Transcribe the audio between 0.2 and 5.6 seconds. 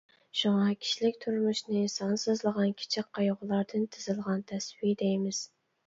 شۇڭا كىشىلىك تۇرمۇشنى سانسىزلىغان كىچىك قايغۇلاردىن تىزىلغان تەسۋى دەيمىز.